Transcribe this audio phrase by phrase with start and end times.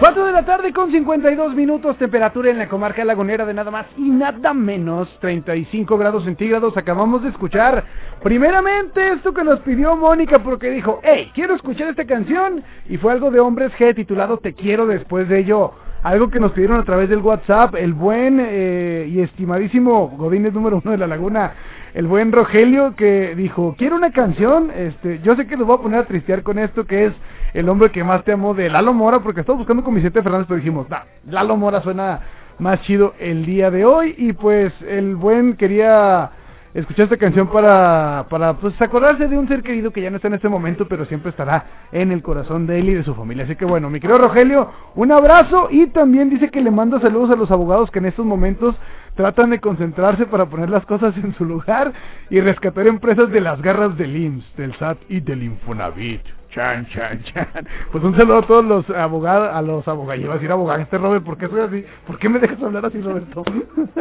[0.00, 3.86] 4 de la tarde con 52 minutos, temperatura en la comarca lagunera de nada más
[3.98, 6.76] y nada menos 35 grados centígrados.
[6.76, 7.84] Acabamos de escuchar
[8.22, 13.12] primeramente esto que nos pidió Mónica porque dijo, hey, quiero escuchar esta canción y fue
[13.12, 15.72] algo de Hombres G titulado Te quiero después de ello.
[16.02, 20.80] Algo que nos pidieron a través del WhatsApp, el buen eh, y estimadísimo Godínez número
[20.82, 21.52] uno de la laguna,
[21.94, 25.82] el buen Rogelio que dijo, quiero una canción, este, yo sé que los voy a
[25.82, 27.12] poner a tristear con esto que es
[27.54, 30.46] el hombre que más te amo de Lalo Mora, porque estamos buscando con Vicente Fernández,
[30.48, 32.20] pero dijimos, nah, Lalo Mora suena
[32.60, 34.14] más chido el día de hoy.
[34.18, 36.30] Y pues el buen quería
[36.72, 40.28] escuchar esta canción para, para pues acordarse de un ser querido que ya no está
[40.28, 43.44] en este momento, pero siempre estará en el corazón de él y de su familia.
[43.44, 47.34] Así que bueno, mi querido Rogelio, un abrazo y también dice que le manda saludos
[47.34, 48.76] a los abogados que en estos momentos
[49.20, 51.92] tratan de concentrarse para poner las cosas en su lugar
[52.30, 56.39] y rescatar empresas de las garras del IMSS, del SAT y del Infonavit.
[56.50, 57.46] Chan, chan, chan.
[57.92, 60.98] Pues un saludo a todos los abogados, a los abogados, iba a decir abogados, este
[60.98, 61.84] Robert, ¿por qué soy así?
[62.06, 63.44] ¿Por qué me dejas hablar así, Roberto?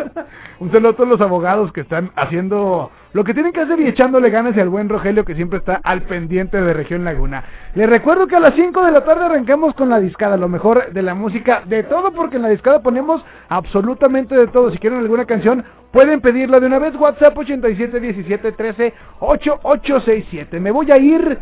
[0.60, 3.88] un saludo a todos los abogados que están haciendo lo que tienen que hacer y
[3.88, 7.44] echándole ganas al buen Rogelio que siempre está al pendiente de Región Laguna.
[7.76, 10.92] Les recuerdo que a las 5 de la tarde arrancamos con la discada, lo mejor
[10.92, 14.72] de la música, de todo, porque en la discada ponemos absolutamente de todo.
[14.72, 16.96] Si quieren alguna canción, pueden pedirla de una vez.
[16.96, 20.60] WhatsApp 87 17 13 8867.
[20.60, 21.40] Me voy a ir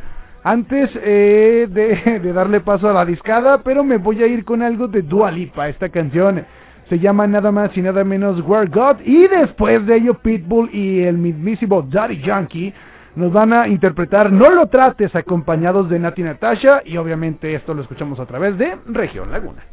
[0.49, 1.67] antes eh,
[2.23, 5.29] de, darle paso a la discada, pero me voy a ir con algo de Dua
[5.29, 5.67] Lipa.
[5.67, 6.45] Esta canción
[6.89, 9.01] se llama nada más y nada menos Where God.
[9.03, 12.73] Y después de ello, Pitbull y el mismísimo Daddy Yankee
[13.15, 16.81] nos van a interpretar No lo trates acompañados de Nati Natasha.
[16.85, 19.63] Y obviamente esto lo escuchamos a través de Región Laguna.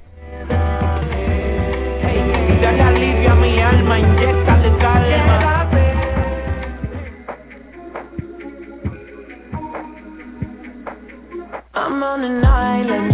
[2.61, 3.37] Dale alivio a
[12.05, 13.13] on an island,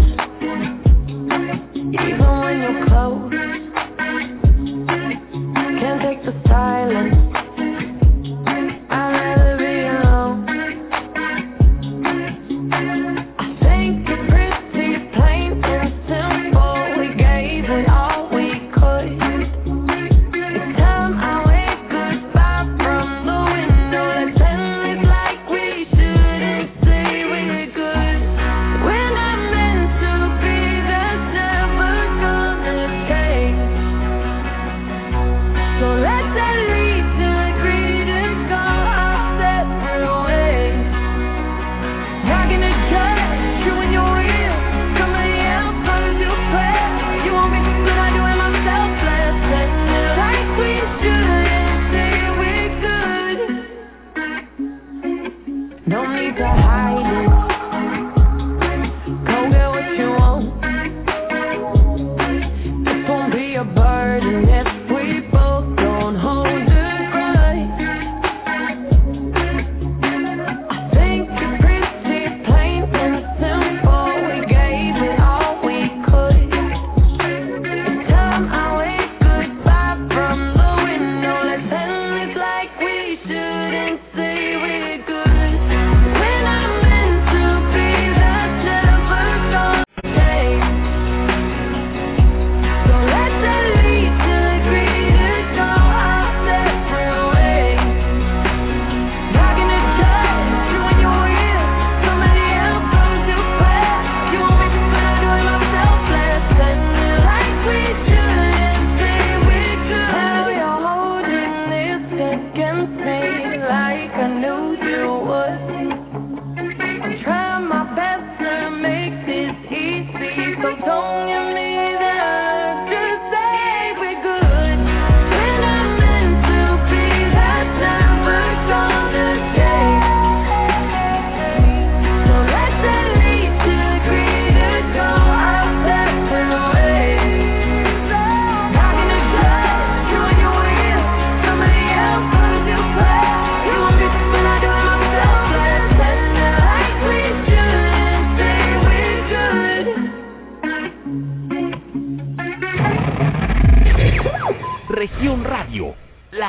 [1.95, 3.31] even when you're close.
[5.81, 7.20] Can't take the silence.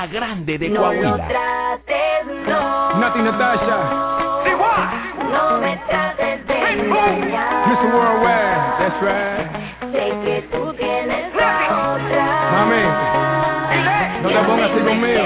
[0.01, 1.27] La grande de No lo Coahuila.
[1.27, 2.99] trates, no.
[2.99, 3.77] Nati Natasha,
[5.31, 7.67] No me trates de engañar.
[7.67, 7.85] Mr.
[7.93, 9.45] Worldwide, that's right.
[9.93, 12.25] Sé que tú tienes a otra.
[12.51, 12.83] Mami,
[14.23, 15.25] no te pongas así conmigo.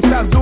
[0.00, 0.33] coming, shots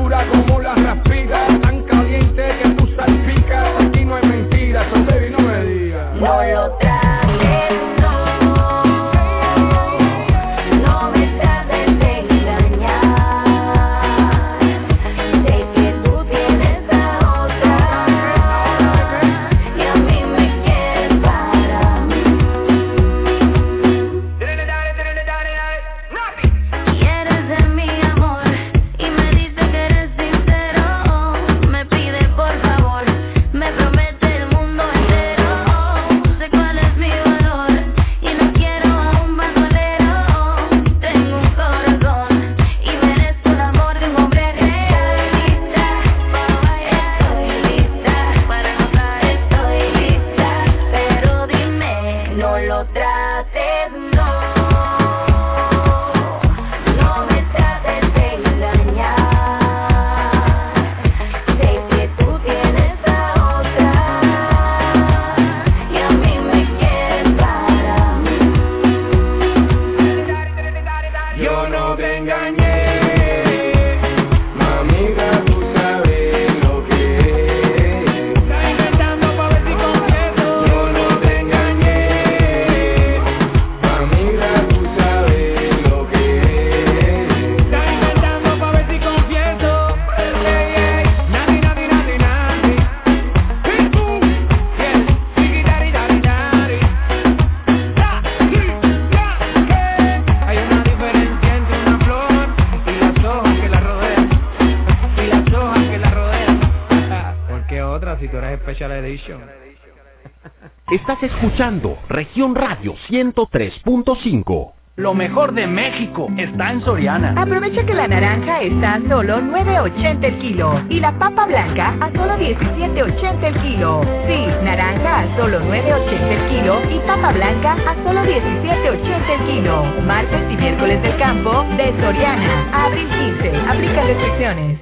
[110.91, 114.73] Estás escuchando Región Radio 103.5.
[114.97, 117.33] Lo mejor de México está en Soriana.
[117.41, 122.11] Aprovecha que la naranja está a solo 9.80 el kilo y la papa blanca a
[122.13, 124.03] solo 17.80 el kilo.
[124.27, 129.85] Sí, naranja a solo 9.80 el kilo y papa blanca a solo 17.80 el kilo.
[130.03, 132.85] Martes y miércoles del campo de Soriana.
[132.85, 133.09] Abril
[133.41, 133.57] 15.
[133.71, 134.81] Aplica restricciones.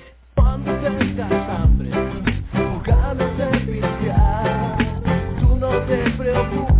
[6.40, 6.79] unstoppable.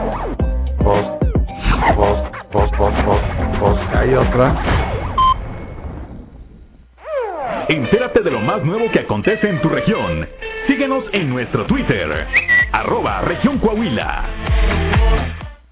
[0.83, 1.23] Post,
[1.95, 3.81] post, post, post, post.
[3.93, 4.55] Hay otra.
[7.69, 10.27] Entérate de lo más nuevo que acontece en tu región.
[10.65, 12.25] Síguenos en nuestro Twitter,
[12.71, 14.25] arroba región Coahuila.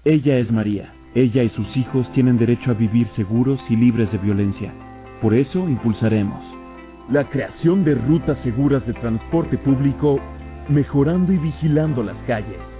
[0.04, 0.92] Ella es María.
[1.16, 4.72] Ella y sus hijos tienen derecho a vivir seguros y libres de violencia.
[5.20, 6.40] Por eso impulsaremos
[7.10, 10.20] la creación de rutas seguras de transporte público,
[10.68, 12.70] mejorando y vigilando las calles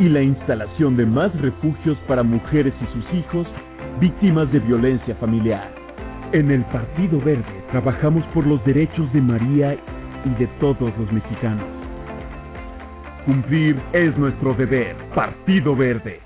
[0.00, 3.46] y la instalación de más refugios para mujeres y sus hijos
[4.00, 5.70] víctimas de violencia familiar.
[6.32, 9.76] En el Partido Verde trabajamos por los derechos de María
[10.24, 11.64] y de todos los mexicanos.
[13.24, 14.96] Cumplir es nuestro deber.
[15.14, 16.20] Partido Verde.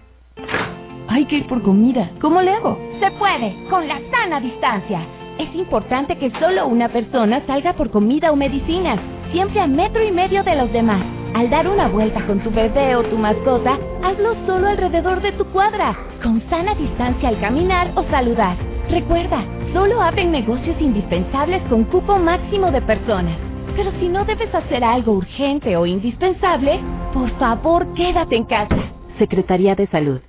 [1.08, 2.10] Hay que ir por comida.
[2.20, 2.78] ¿Cómo le hago?
[3.00, 5.00] Se puede, con la sana distancia.
[5.38, 8.98] Es importante que solo una persona salga por comida o medicinas,
[9.30, 11.04] siempre a metro y medio de los demás.
[11.38, 15.45] Al dar una vuelta con tu bebé o tu mascota, hazlo solo alrededor de tu
[15.52, 18.57] cuadra, con sana distancia al caminar o saludar.
[18.90, 23.38] Recuerda, solo abren negocios indispensables con cupo máximo de personas.
[23.76, 26.80] Pero si no debes hacer algo urgente o indispensable,
[27.14, 28.90] por favor quédate en casa.
[29.21, 30.21] Secretaría de Salud.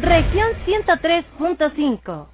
[0.00, 2.33] Región 103.5.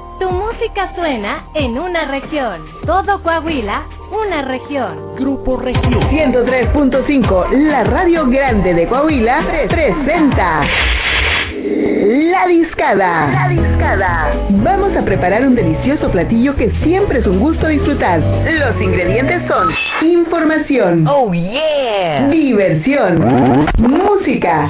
[0.21, 2.61] Tu música suena en una región.
[2.85, 5.15] Todo Coahuila, una región.
[5.17, 5.93] Grupo Región.
[6.11, 10.61] 103.5, la radio grande de Coahuila, pre- presenta
[12.29, 13.31] La Discada.
[13.31, 14.33] La Discada.
[14.49, 18.19] Vamos a preparar un delicioso platillo que siempre es un gusto disfrutar.
[18.19, 19.69] Los ingredientes son
[20.03, 21.07] información.
[21.07, 22.27] Oh yeah.
[22.29, 23.65] Diversión.
[23.79, 24.69] Música.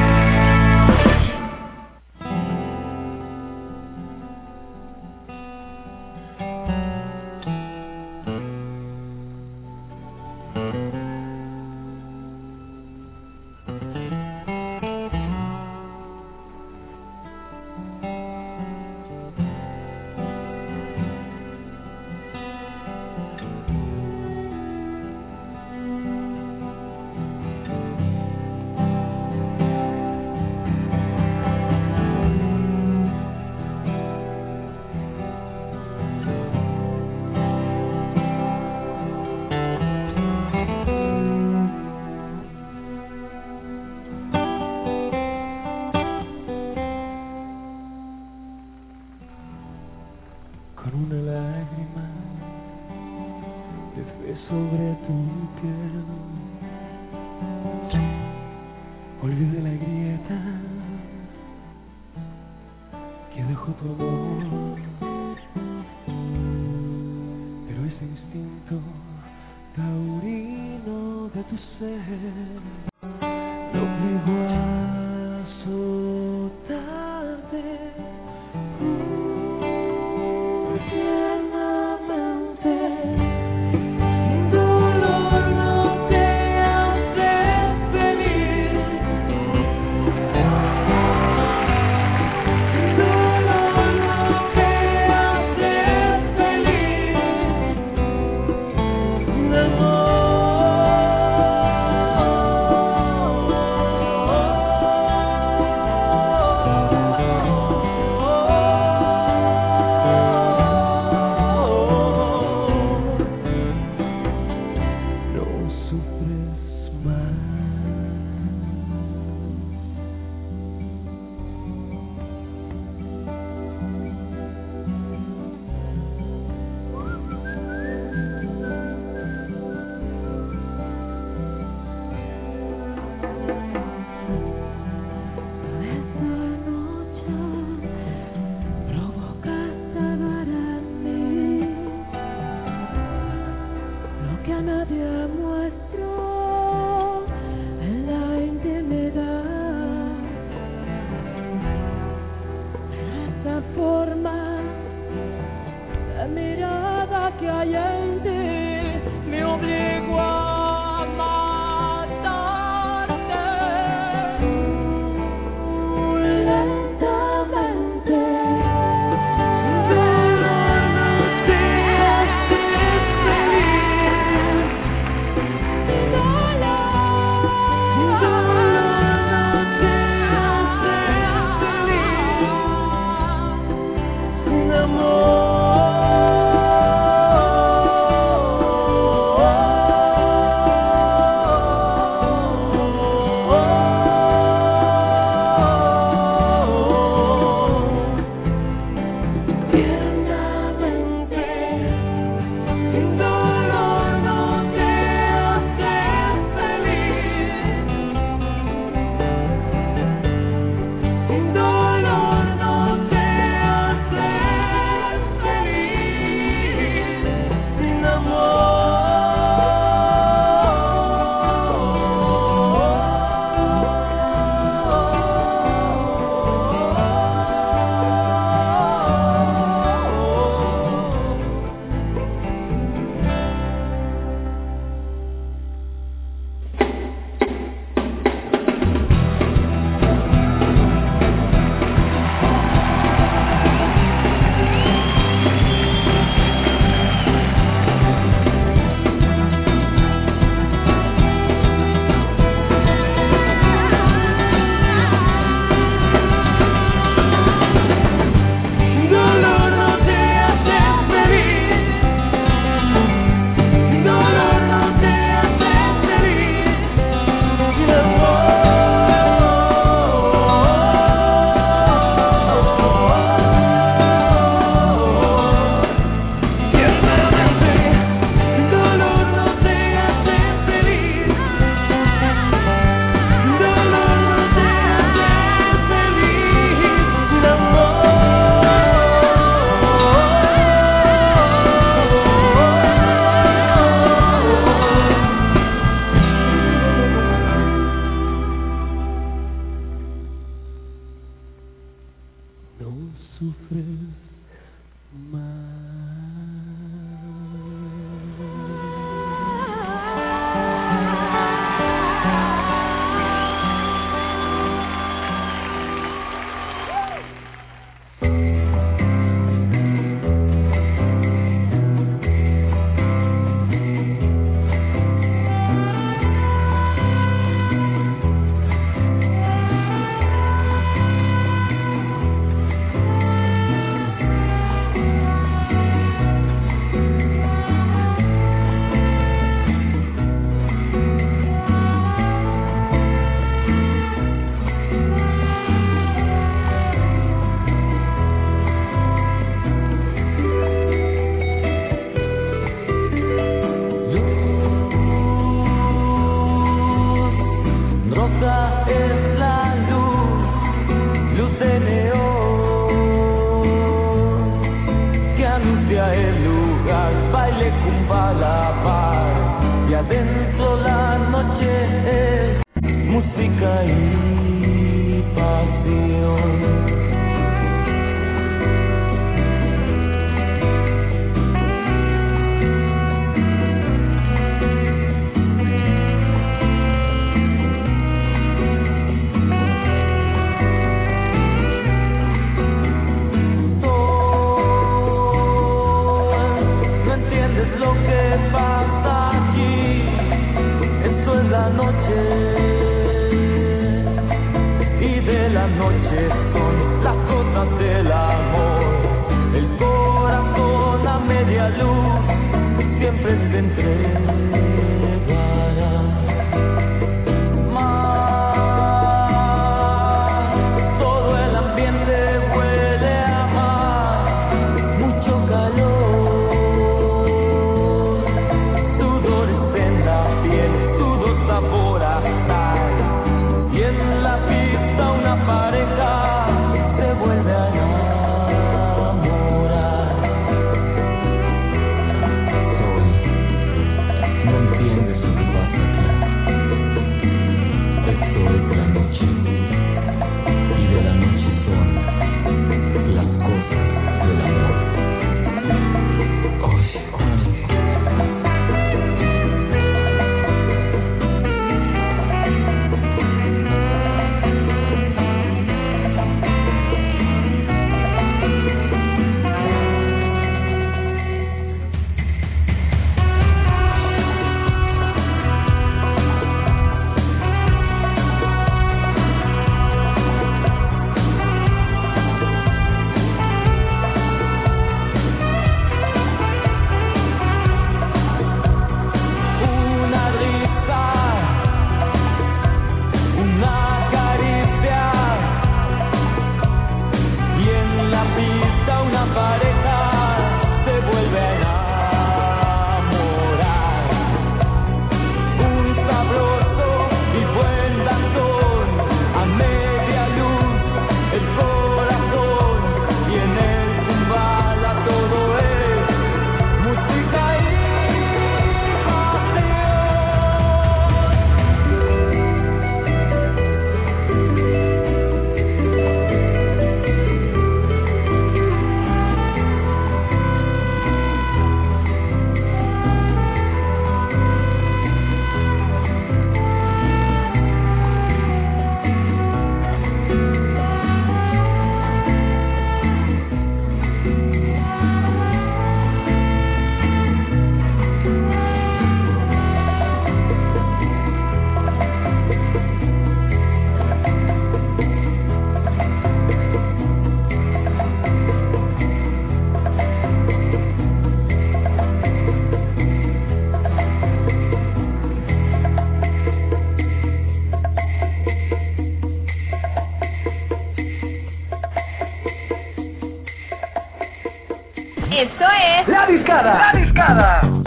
[575.41, 576.93] Esto es La discada.
[576.93, 577.80] La discada.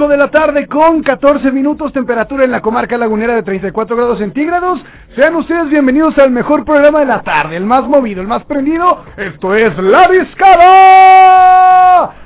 [0.00, 4.80] De la tarde con 14 minutos, temperatura en la comarca lagunera de 34 grados centígrados.
[5.14, 8.86] Sean ustedes bienvenidos al mejor programa de la tarde, el más movido, el más prendido.
[9.18, 11.36] Esto es La Discada.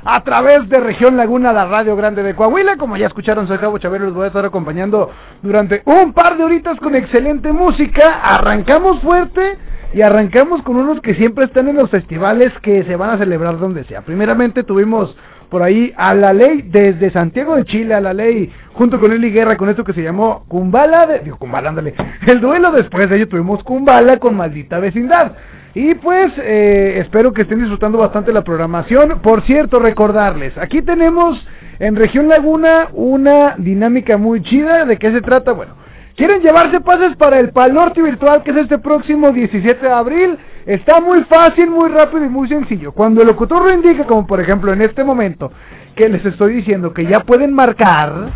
[0.04, 2.76] A través de Región Laguna, la radio grande de Coahuila.
[2.76, 5.10] Como ya escucharon, soy Cabo Chavero, los voy a estar acompañando
[5.42, 8.20] durante un par de horitas con excelente música.
[8.22, 9.58] Arrancamos fuerte.
[9.94, 13.58] Y arrancamos con unos que siempre están en los festivales que se van a celebrar
[13.58, 14.02] donde sea.
[14.02, 15.14] Primeramente tuvimos
[15.48, 19.30] por ahí a la ley desde Santiago de Chile, a la ley junto con Eli
[19.30, 21.94] Guerra con esto que se llamó Kumbala, digo Kumbala, ándale,
[22.26, 25.32] el duelo después de ello tuvimos Kumbala con Maldita Vecindad.
[25.76, 29.20] Y pues eh, espero que estén disfrutando bastante la programación.
[29.20, 31.36] Por cierto, recordarles, aquí tenemos
[31.80, 34.84] en Región Laguna una dinámica muy chida.
[34.84, 35.52] ¿De qué se trata?
[35.52, 35.74] Bueno,
[36.16, 40.38] ¿Quieren llevarse pases para el Pal Norte Virtual que es este próximo 17 de abril?
[40.64, 42.92] Está muy fácil, muy rápido y muy sencillo.
[42.92, 45.50] Cuando el locutor lo indique, como por ejemplo en este momento,
[45.96, 48.30] que les estoy diciendo que ya pueden marcar,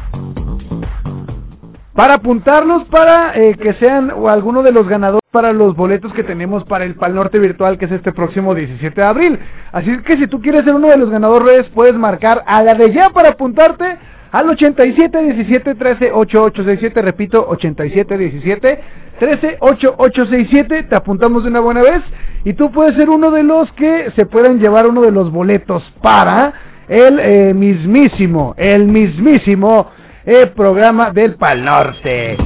[1.95, 6.25] para apuntarlos para eh, que sean o alguno de los ganadores para los boletos que
[6.25, 9.39] tenemos para el Pal Norte virtual que es este próximo 17 de abril.
[9.71, 12.93] Así que si tú quieres ser uno de los ganadores puedes marcar a la de
[12.93, 13.99] ya para apuntarte
[14.33, 18.81] al 87 17 13 8867, repito, 87 17
[19.19, 22.03] 13 8867, te apuntamos de una buena vez
[22.45, 25.83] y tú puedes ser uno de los que se puedan llevar uno de los boletos
[26.03, 26.53] para
[26.89, 29.91] el eh, mismísimo, el mismísimo
[30.25, 32.37] eh, programa del Pal Norte.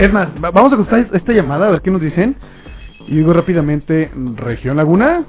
[0.00, 2.36] Es más, va- vamos a contestar esta llamada a ver qué nos dicen.
[3.06, 5.24] Y digo rápidamente, Región Laguna.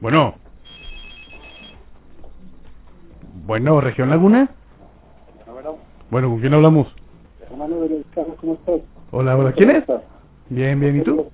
[0.00, 0.34] Bueno.
[3.44, 4.48] Bueno, Región Laguna.
[6.10, 6.88] Bueno, ¿con quién hablamos?
[7.50, 8.02] Hermano de
[8.40, 8.80] ¿cómo estás?
[9.10, 9.52] Hola, hola.
[9.52, 9.84] ¿Quién es?
[10.48, 11.26] Bien, bien, ¿y tú?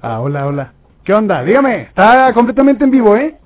[0.00, 0.72] Ah, hola, hola.
[1.04, 1.42] ¿Qué onda?
[1.42, 3.36] Dígame, está completamente en vivo, ¿eh?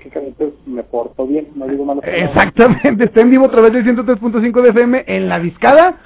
[0.00, 0.32] Que
[0.66, 2.10] me porto bien, no digo palabras.
[2.16, 5.96] Exactamente, está en vivo a través del 103.5 de FM en La Discada.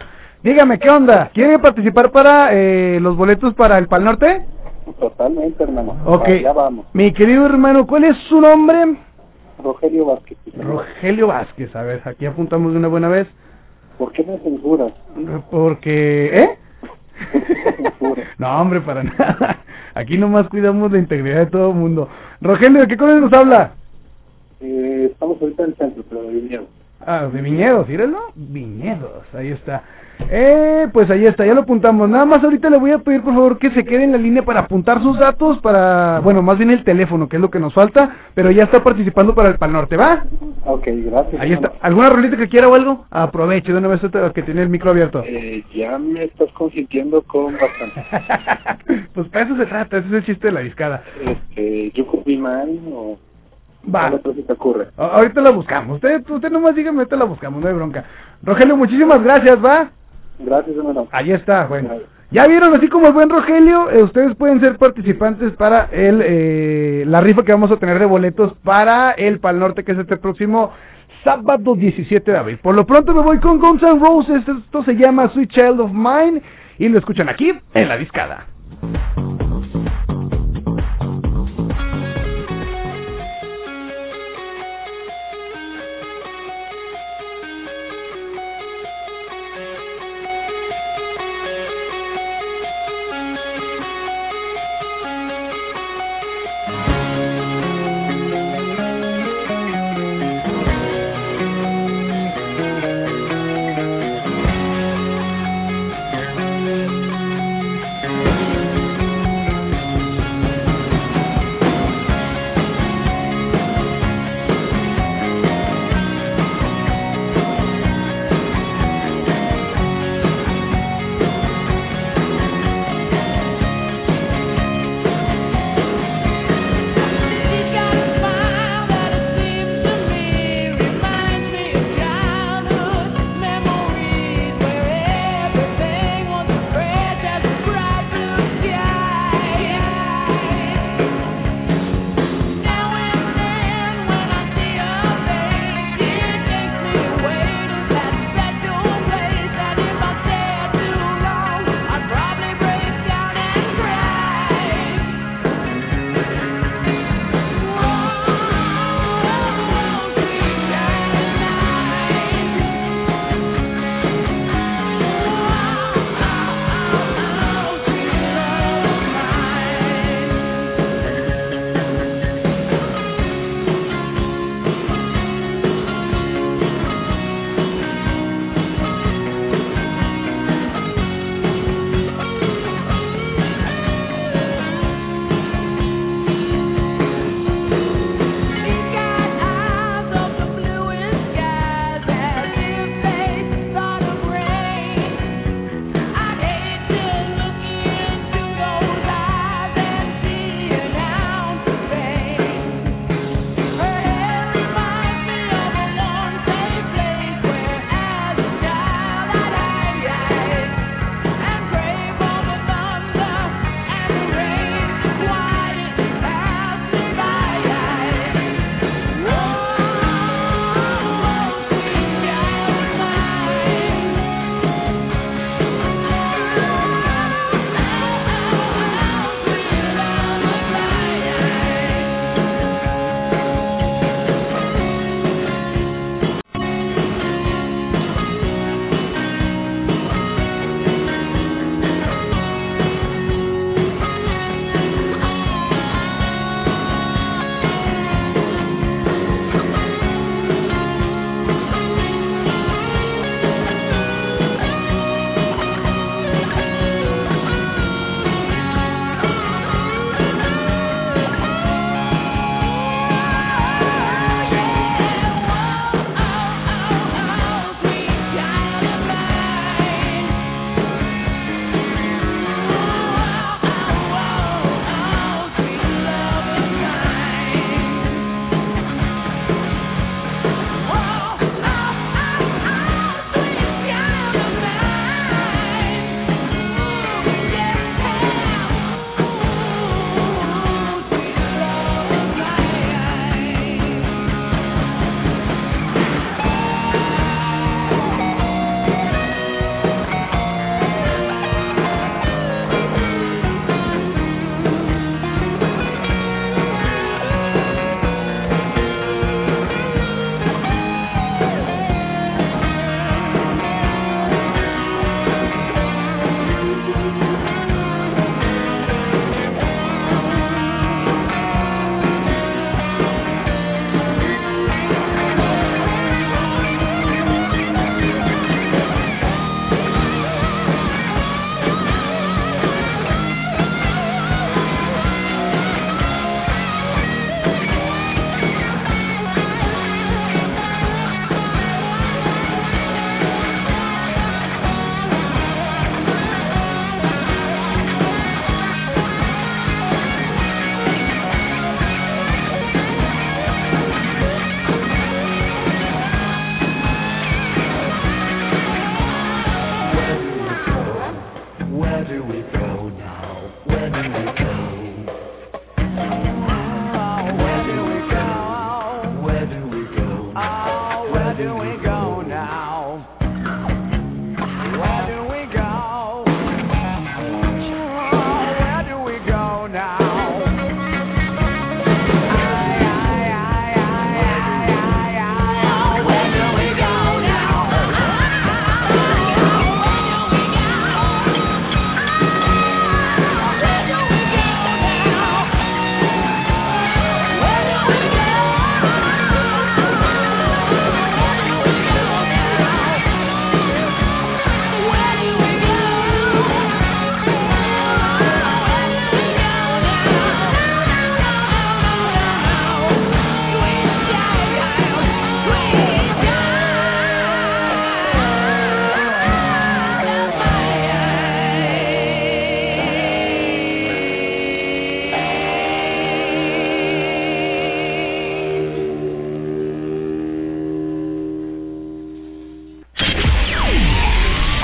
[0.47, 1.29] Dígame, ¿qué onda?
[1.35, 4.47] ¿Quiere participar para eh, los boletos para el Pal Norte?
[5.01, 5.97] Totalmente, hermano.
[6.05, 6.29] Ok.
[6.41, 6.87] Ya vamos.
[6.93, 8.97] Mi querido hermano, ¿cuál es su nombre?
[9.61, 10.39] Rogelio Vázquez.
[10.57, 11.75] Rogelio Vázquez.
[11.75, 13.27] A ver, aquí apuntamos de una buena vez.
[13.99, 14.93] ¿Por qué me censuras?
[15.51, 16.59] Porque, ¿eh?
[18.39, 19.65] no, hombre, para nada.
[19.97, 22.09] Aquí nomás cuidamos la integridad de todo el mundo.
[22.41, 23.73] Rogelio, ¿de qué cosa nos habla?
[24.61, 26.67] Eh, estamos ahorita en el centro, pero de viñedo.
[27.05, 28.21] Ah, de viñedos, ¿íralo?
[28.37, 29.83] Viñedos, ahí está.
[30.31, 32.09] Eh, pues ahí está, ya lo apuntamos.
[32.09, 34.42] Nada más ahorita le voy a pedir por favor que se quede en la línea
[34.42, 37.74] para apuntar sus datos para, bueno, más bien el teléfono, que es lo que nos
[37.74, 40.24] falta, pero ya está participando para el Pal Norte, ¿va?
[40.64, 41.40] Ok, gracias.
[41.40, 41.72] Ahí está.
[41.81, 43.07] ¿Alguna rolita que quiera o algo?
[43.11, 44.00] Aproveche de una vez
[44.35, 45.22] que tiene el micro abierto.
[45.24, 48.05] Eh, ya me estás consintiendo con bastante.
[49.14, 51.02] Pues para eso se trata, ese es el chiste de la discada.
[51.24, 53.18] este, ¿Yo cumplí mal o
[53.94, 54.11] Va.
[54.11, 54.88] te ocurre?
[54.96, 55.96] Ahorita la buscamos.
[55.96, 58.05] Usted, usted nomás dígame, ahorita la buscamos, no hay bronca.
[58.42, 59.90] Rogelio, muchísimas gracias, ¿va?
[60.38, 61.09] Gracias, hermano.
[61.12, 61.90] Ahí está, bueno.
[62.31, 67.05] Ya vieron, así como el buen Rogelio, eh, ustedes pueden ser participantes para el eh,
[67.07, 70.16] la rifa que vamos a tener de boletos para el Pal Norte, que es este
[70.16, 70.72] próximo
[71.25, 72.59] sábado 17 de abril.
[72.59, 75.92] Por lo pronto me voy con Guns N' Roses, esto se llama Sweet Child of
[75.92, 76.42] Mine,
[76.79, 78.46] y lo escuchan aquí en La Discada.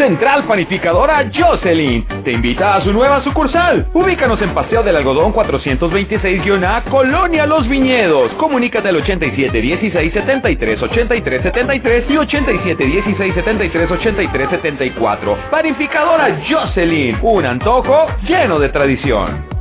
[0.00, 3.86] Central Panificadora Jocelyn te invita a su nueva sucursal.
[3.92, 8.32] Ubícanos en Paseo del Algodón 426-A, Colonia Los Viñedos.
[8.38, 15.38] Comunícate al 87 16 73 83 73 y 87 16 73 83 74.
[15.50, 19.59] Panificadora Jocelyn, un antojo lleno de tradición.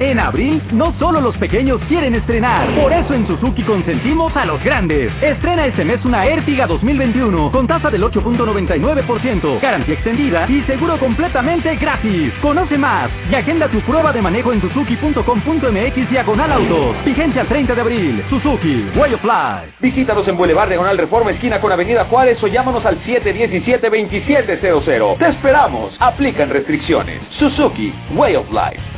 [0.00, 2.68] En abril, no solo los pequeños quieren estrenar.
[2.80, 5.10] Por eso en Suzuki consentimos a los grandes.
[5.20, 11.74] Estrena este mes una Ertiga 2021 con tasa del 8.99%, garantía extendida y seguro completamente
[11.74, 12.32] gratis.
[12.40, 17.04] Conoce más y agenda tu prueba de manejo en suzuki.com.mx diagonal autos.
[17.04, 18.24] Vigencia al 30 de abril.
[18.30, 19.72] Suzuki, Way of Life.
[19.80, 25.18] Visítanos en Boulevard Diagonal Reforma, esquina con Avenida Juárez o llámanos al 717-2700.
[25.18, 25.92] Te esperamos.
[25.98, 27.20] Aplican restricciones.
[27.40, 28.97] Suzuki, Way of Life.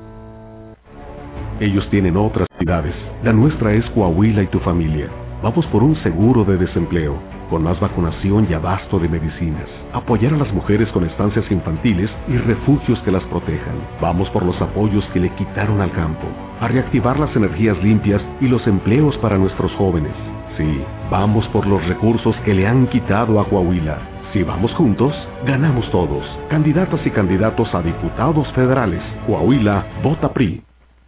[1.61, 2.95] Ellos tienen otras ciudades.
[3.21, 5.05] La nuestra es Coahuila y tu familia.
[5.43, 7.13] Vamos por un seguro de desempleo,
[7.51, 9.67] con más vacunación y abasto de medicinas.
[9.93, 13.75] Apoyar a las mujeres con estancias infantiles y refugios que las protejan.
[14.01, 16.25] Vamos por los apoyos que le quitaron al campo.
[16.61, 20.13] A reactivar las energías limpias y los empleos para nuestros jóvenes.
[20.57, 23.99] Sí, vamos por los recursos que le han quitado a Coahuila.
[24.33, 25.13] Si vamos juntos,
[25.45, 26.25] ganamos todos.
[26.49, 29.03] Candidatas y candidatos a diputados federales.
[29.27, 30.63] Coahuila, vota PRI.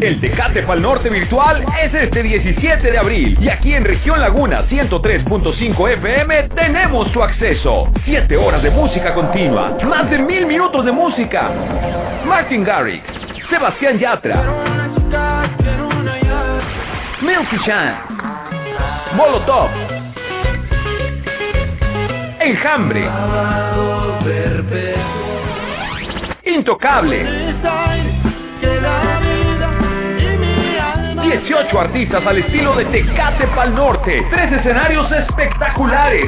[0.00, 4.64] El Tecate Pal Norte virtual es este 17 de abril y aquí en Región Laguna
[4.68, 7.88] 103.5 FM tenemos su acceso.
[8.04, 11.50] 7 horas de música continua, más de mil minutos de música.
[12.24, 13.04] Martin Garrix,
[13.48, 14.42] Sebastián Yatra,
[17.20, 17.96] Milky Chan,
[19.14, 19.70] Molotov,
[22.40, 23.08] Enjambre,
[26.44, 27.24] Intocable.
[31.22, 34.26] 18 artistas al estilo de Tecate Pal Norte.
[34.30, 36.26] Tres escenarios espectaculares.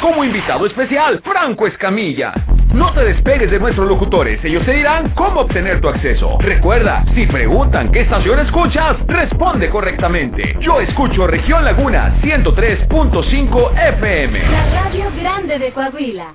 [0.00, 2.32] Como invitado especial, Franco Escamilla.
[2.72, 6.38] No te despegues de nuestros locutores, ellos te dirán cómo obtener tu acceso.
[6.38, 10.56] Recuerda, si preguntan qué estación escuchas, responde correctamente.
[10.60, 14.38] Yo escucho Región Laguna 103.5 FM.
[14.50, 16.34] La radio grande de Coahuila.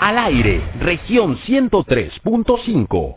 [0.00, 3.16] Al aire, región 103.5.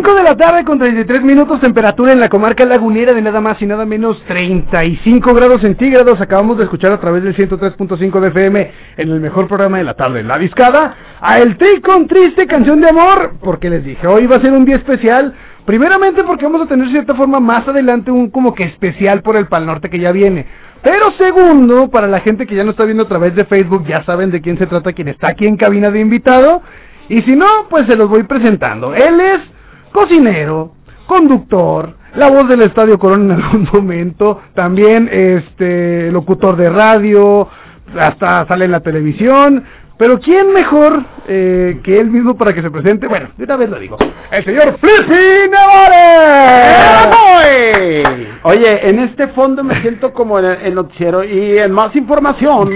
[0.00, 3.60] 5 de la tarde con 33 minutos, temperatura en la comarca lagunera de nada más
[3.60, 6.18] y nada menos 35 grados centígrados.
[6.18, 9.92] Acabamos de escuchar a través del 103.5 de FM en el mejor programa de la
[9.92, 14.26] tarde, La Discada, a El Tri con Triste Canción de Amor, porque les dije, hoy
[14.26, 15.34] va a ser un día especial.
[15.66, 19.38] Primeramente porque vamos a tener de cierta forma más adelante un como que especial por
[19.38, 20.46] el Pal Norte que ya viene.
[20.82, 24.02] Pero segundo, para la gente que ya no está viendo a través de Facebook, ya
[24.06, 26.62] saben de quién se trata, quien está aquí en cabina de invitado.
[27.10, 28.94] Y si no, pues se los voy presentando.
[28.94, 29.59] Él es
[29.92, 30.72] cocinero,
[31.06, 37.48] conductor, la voz del Estadio Corona en algún momento, también este locutor de radio,
[37.98, 39.64] hasta sale en la televisión.
[40.00, 43.06] Pero ¿quién mejor eh, que él mismo para que se presente?
[43.06, 43.98] Bueno, de una vez lo digo.
[44.30, 45.50] El señor Flippy
[46.90, 48.02] Navarre.
[48.44, 52.70] Oye, en este fondo me siento como en el, noticiero y en más información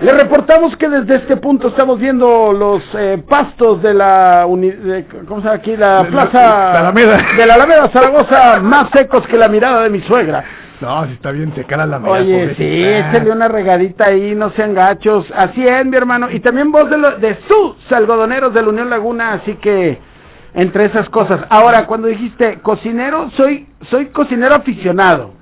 [0.00, 5.06] le reportamos que desde este punto estamos viendo los eh, pastos de la uni- de-
[5.28, 5.76] ¿cómo se llama aquí?
[5.76, 7.16] La De la- plaza la Alameda.
[7.38, 10.44] de la Alameda Zaragoza más secos que la mirada de mi suegra.
[10.80, 14.74] No, si está bien seca la Alameda, Oye, sí, échale una regadita ahí, no sean
[14.74, 15.24] gachos.
[15.34, 16.30] Así es, mi hermano.
[16.30, 19.98] Y también voz de, lo- de sus algodoneros de la Unión Laguna, así que
[20.54, 21.46] entre esas cosas.
[21.50, 25.32] Ahora, cuando dijiste cocinero, soy soy cocinero aficionado.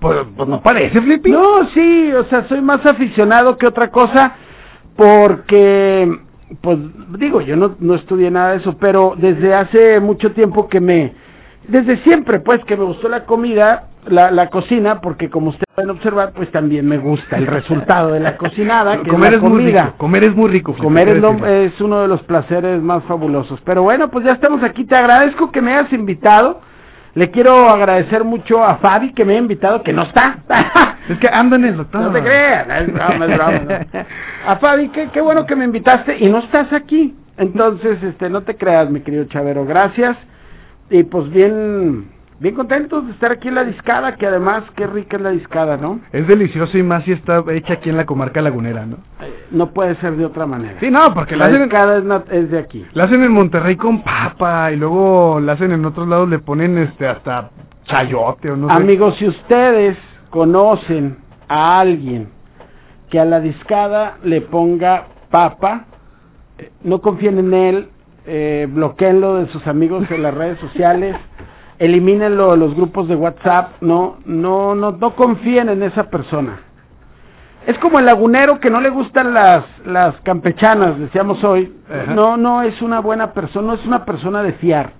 [0.00, 1.30] Pues, pues no parece, Flippy.
[1.30, 1.44] No,
[1.74, 4.34] sí, o sea, soy más aficionado que otra cosa
[4.96, 6.18] porque,
[6.60, 6.78] pues
[7.18, 11.12] digo, yo no, no estudié nada de eso, pero desde hace mucho tiempo que me,
[11.68, 15.90] desde siempre pues que me gustó la comida, la, la cocina, porque como ustedes pueden
[15.90, 19.64] observar, pues también me gusta el resultado de la cocinada, que comer es es muy
[19.64, 20.74] rico, comer es muy rico.
[20.76, 23.60] Comer es, lo- uno de los placeres más fabulosos.
[23.64, 24.84] Pero bueno, pues ya estamos aquí.
[24.84, 26.60] Te agradezco que me hayas invitado.
[27.14, 30.38] Le quiero agradecer mucho a Fabi que me ha invitado, que no está.
[31.08, 32.00] Es que ando en el doctor.
[32.00, 33.52] No te creas, es broma, es broma,
[33.92, 34.00] ¿no?
[34.48, 37.14] A Fabi, qué, qué bueno que me invitaste y no estás aquí.
[37.36, 40.16] Entonces, este, no te creas, mi querido Chavero, gracias.
[40.88, 42.06] Y pues bien,
[42.40, 45.76] bien contentos de estar aquí en la discada, que además, qué rica es la discada,
[45.76, 46.00] ¿no?
[46.12, 48.98] Es delicioso y más si está hecha aquí en la comarca lagunera, ¿no?
[49.50, 50.78] No puede ser de otra manera.
[50.80, 52.84] Sí, no, porque la la hacen, discada es, es de aquí.
[52.92, 56.78] la hacen en Monterrey con papa y luego la hacen en otros lados, le ponen
[56.78, 57.50] este hasta
[57.84, 58.76] chayote o no sé.
[58.76, 59.96] Amigos, si ustedes
[60.30, 61.18] conocen
[61.48, 62.28] a alguien
[63.10, 65.84] que a la discada le ponga papa,
[66.58, 67.88] eh, no confíen en él,
[68.26, 71.14] eh, bloqueenlo de sus amigos en las redes sociales,
[71.84, 76.60] elimínenlo de los grupos de WhatsApp, no, no, no, no confíen en esa persona.
[77.66, 81.72] Es como el lagunero que no le gustan las, las campechanas, decíamos hoy.
[81.88, 82.14] Ajá.
[82.14, 84.92] No, no es una buena persona, no es una persona de fiar.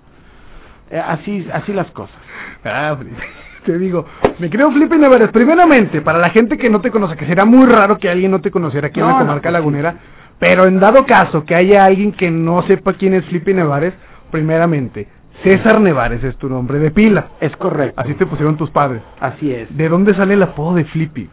[0.91, 2.16] Eh, así, así las cosas.
[2.64, 3.16] Ah, Flippy,
[3.66, 4.07] te digo,
[4.39, 5.28] me creo Flippy Nevares.
[5.30, 8.41] Primeramente, para la gente que no te conoce, que será muy raro que alguien no
[8.41, 9.95] te conociera aquí en No, la no, comarca pues, lagunera,
[10.39, 13.95] pero en dado caso que haya alguien que no sepa quién es Flippy Nevares,
[14.30, 15.09] primeramente,
[15.43, 17.28] César Nevares es tu nombre de pila.
[17.41, 18.01] Es correcto.
[18.01, 19.03] Así te pusieron tus padres.
[19.20, 19.74] Así es.
[19.76, 21.28] ¿De dónde sale el apodo de Flippy?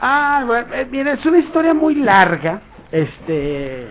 [0.00, 2.60] Ah, bueno, eh, mira, es una historia muy larga,
[2.92, 3.86] este,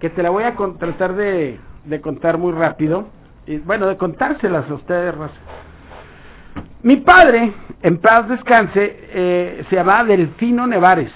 [0.00, 3.08] que te la voy a con- tratar de, de contar muy rápido,
[3.46, 5.14] y bueno, de contárselas a ustedes.
[6.82, 7.52] Mi padre,
[7.82, 11.10] en paz descanse, eh, se llamaba Delfino Nevares.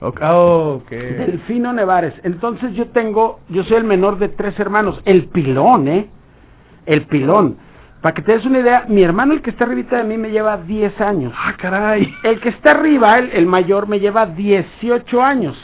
[0.00, 0.90] Ok, oh, ok.
[0.90, 2.14] Delfino Nevares.
[2.24, 6.08] Entonces yo tengo, yo soy el menor de tres hermanos, el pilón, ¿eh?
[6.86, 7.56] El pilón.
[8.02, 10.30] Para que te des una idea, mi hermano, el que está arribita de mí, me
[10.30, 11.32] lleva 10 años.
[11.34, 12.12] Ah, caray.
[12.22, 15.56] El que está arriba, el, el mayor, me lleva 18 años.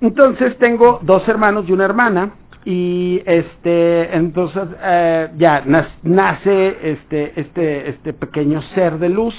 [0.00, 2.32] Entonces tengo dos hermanos y una hermana.
[2.64, 5.64] Y este, entonces eh, ya
[6.02, 9.34] nace este, este, este pequeño ser de luz.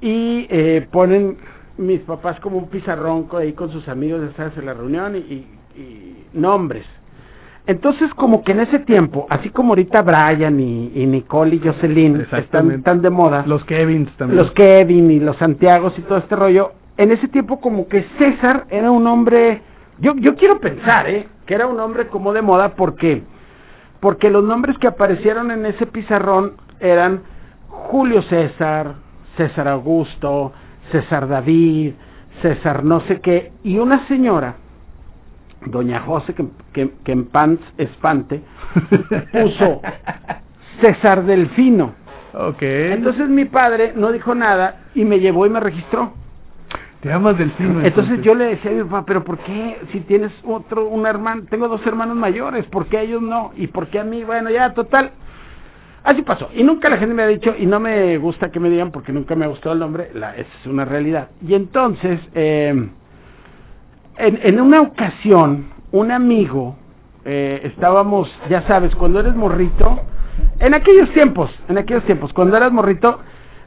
[0.00, 1.38] Y eh, ponen
[1.78, 5.18] mis papás como un pizarrón ahí con sus amigos, ya sabes, en la reunión y,
[5.18, 5.46] y-
[5.76, 6.84] y nombres.
[7.66, 12.26] Entonces, como que en ese tiempo, así como ahorita Brian y, y Nicole y Jocelyn
[12.32, 14.42] están tan de moda, Los Kevins también.
[14.42, 18.66] los Kevin y los Santiagos y todo este rollo, en ese tiempo como que César
[18.68, 19.62] era un hombre,
[19.98, 21.26] yo, yo quiero pensar, ¿eh?
[21.46, 23.22] que era un hombre como de moda porque
[24.00, 27.22] porque los nombres que aparecieron en ese pizarrón eran
[27.68, 28.96] Julio César,
[29.38, 30.52] César Augusto,
[30.92, 31.94] César David,
[32.42, 34.56] César no sé qué, y una señora,
[35.64, 36.44] doña José, que,
[36.74, 38.42] que, que en pan espante,
[39.32, 39.80] puso
[40.82, 41.94] César Delfino.
[42.34, 42.62] Ok.
[42.62, 46.12] Entonces mi padre no dijo nada y me llevó y me registró.
[47.00, 47.82] Te llamas Delfino.
[47.82, 51.42] Entonces yo le decía a mi papá, pero ¿por qué si tienes otro, un hermano,
[51.48, 53.52] tengo dos hermanos mayores, ¿por qué ellos no?
[53.56, 54.24] ¿Y por qué a mí?
[54.24, 55.12] Bueno, ya, total.
[56.02, 56.50] Así pasó.
[56.54, 59.12] Y nunca la gente me ha dicho, y no me gusta que me digan porque
[59.12, 61.28] nunca me ha gustado el nombre, la, es una realidad.
[61.46, 62.88] Y entonces, eh,
[64.16, 65.66] en, en una ocasión,
[66.00, 66.76] un amigo
[67.24, 69.86] eh, estábamos, ya sabes, cuando eres morrito,
[70.58, 73.18] en aquellos tiempos, en aquellos tiempos, cuando eras morrito,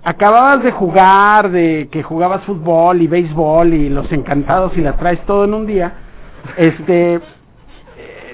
[0.03, 5.25] acababas de jugar, de que jugabas fútbol y béisbol y los encantados y la traes
[5.25, 5.91] todo en un día,
[6.57, 7.21] este, eh,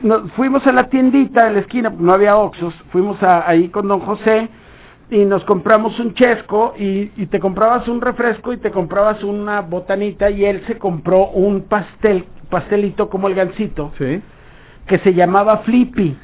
[0.04, 3.88] nos fuimos a la tiendita de la esquina, no había Oxos, fuimos a- ahí con
[3.88, 4.50] don José
[5.10, 9.62] y nos compramos un chesco y, y te comprabas un refresco y te comprabas una
[9.62, 13.92] botanita y él se compró un pastel, pastelito como el gansito,
[14.88, 16.16] que se llamaba Flippy.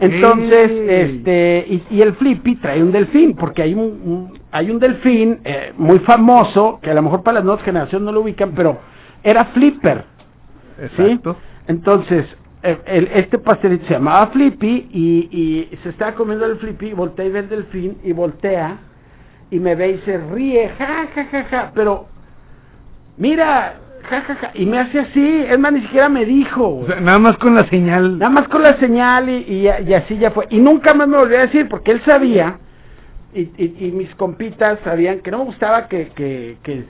[0.00, 0.70] Entonces,
[1.06, 5.40] este, y, y el Flippy trae un delfín, porque hay un, un- hay un delfín
[5.44, 8.78] eh, muy famoso, que a lo mejor para las nuevas generaciones no lo ubican, pero
[9.22, 10.04] era Flipper.
[10.80, 11.36] Exacto.
[11.66, 12.24] Entonces,
[12.62, 15.28] eh, el- este pastelito se llamaba Flippy y,
[15.72, 18.76] y se estaba comiendo el Flippy y voltea y ve el delfín y voltea
[19.50, 22.06] y me ve y se ríe, ja, ja, ja, ja, pero
[23.16, 23.74] mira,
[24.08, 26.78] ja, ja, ja, y me hace así, es más, ni siquiera me dijo.
[26.78, 28.18] O sea, nada más con la señal.
[28.18, 30.46] Nada más con la señal y, y, y así ya fue.
[30.50, 32.58] Y nunca más me volvió a decir porque él sabía
[33.34, 36.84] y, y, y mis compitas sabían que no me gustaba que, que, que,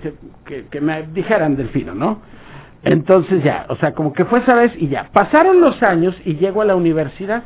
[0.47, 2.21] que, que me dijeran delfino, ¿no?
[2.83, 5.09] Entonces ya, o sea, como que fue esa vez y ya.
[5.13, 7.43] Pasaron los años y llego a la universidad.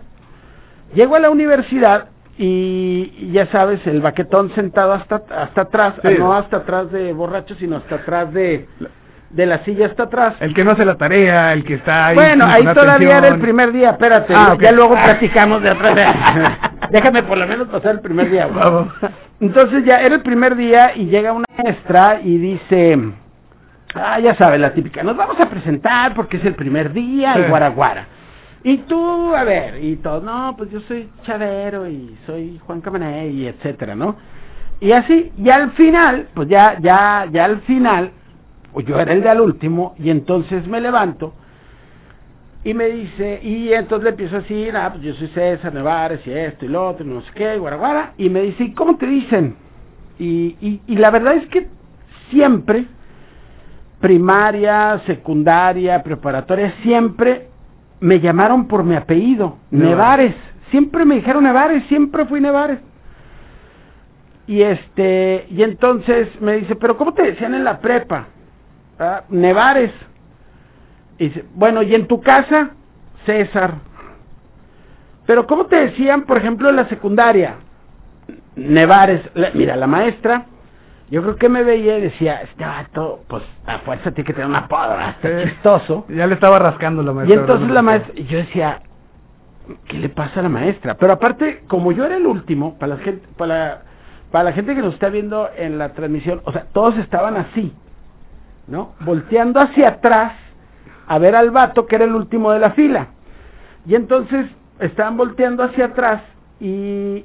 [0.95, 2.09] Llego a la universidad
[2.39, 6.15] y, y ya sabes, el baquetón sentado hasta, hasta atrás, Sí.
[6.19, 8.67] no hasta atrás de borracho, sino hasta atrás de,
[9.35, 10.35] de la silla hasta atrás.
[10.41, 12.15] El que no hace la tarea, el que está ahí.
[12.15, 13.25] Bueno, ahí todavía atención.
[13.25, 16.05] era el primer día, espérate, Ah, ya luego platicamos de otra vez.
[16.91, 18.47] Déjame por lo menos pasar el primer día.
[18.47, 18.61] güey.
[18.63, 18.89] Vamos.
[19.41, 22.99] Entonces ya era el primer día y llega una maestra y dice,
[23.95, 27.43] ah, ya sabes, la típica, nos vamos a presentar porque es el primer día y
[27.43, 27.49] Sí.
[27.51, 28.07] guaraguara.
[28.63, 33.29] Y tú, a ver, y todo, no, pues yo soy Chavero y soy Juan Camané
[33.29, 34.17] y etcétera, ¿no?
[34.81, 38.11] Y así, y al final, pues ya, ya, ya al final,
[38.81, 41.35] yo era el de al último, y entonces me levanto
[42.65, 46.27] y me dice, y entonces le empiezo a decir, ah, pues yo soy César Nevares
[46.27, 48.97] y esto y lo otro, y no sé qué, guaraguara, y me dice, ¿y cómo
[48.97, 49.57] te dicen?
[50.19, 51.69] Y, y, y la verdad es que
[52.31, 52.87] siempre,
[54.01, 57.49] primaria, secundaria, preparatoria, siempre
[58.01, 59.91] me llamaron por mi apellido, Nevares.
[59.91, 60.35] Nevares,
[60.71, 62.79] siempre me dijeron Nevares, siempre fui Nevares.
[64.47, 68.29] Y este, y entonces me dice, pero ¿cómo te decían en la prepa?
[68.99, 69.93] "Ah, Nevares.
[71.19, 72.71] Y dice, bueno, ¿y en tu casa?
[73.27, 73.75] César.
[75.27, 77.55] Pero ¿cómo te decían, por ejemplo, en la secundaria?
[78.57, 79.23] Nevares.
[79.35, 80.47] La- mira, la maestra,
[81.11, 84.49] yo creo que me veía y decía, este vato, pues a fuerza tiene que tener
[84.49, 85.11] una ¿verdad?
[85.11, 85.49] está Sí.
[85.51, 86.07] chistoso.
[86.09, 87.41] Ya le estaba rascando la Y maestra.
[87.41, 88.81] entonces la maestra, y yo decía,
[89.89, 90.95] ¿qué le pasa a la maestra?
[90.97, 93.79] Pero aparte, como yo era el último, para la gente, para la,
[94.31, 97.73] para la gente que nos está viendo en la transmisión, o sea, todos estaban así,
[98.67, 98.95] ¿no?
[99.01, 100.33] Volteando hacia atrás
[101.07, 103.09] a ver al vato que era el último de la fila.
[103.87, 104.47] Y entonces
[104.81, 106.23] estaban volteando hacia atrás
[106.61, 107.25] y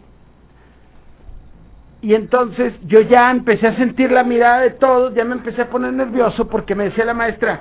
[2.02, 5.70] y entonces yo ya empecé a sentir la mirada de todos, ya me empecé a
[5.70, 7.60] poner nervioso porque me decía la maestra,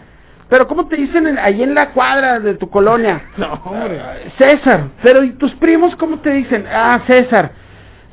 [0.49, 3.21] pero ¿cómo te dicen en- ahí en la cuadra de tu colonia?
[3.37, 4.01] No, hombre.
[4.39, 6.67] César, pero ¿y tus primos cómo te dicen?
[6.73, 7.51] Ah, César.